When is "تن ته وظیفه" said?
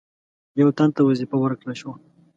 0.77-1.37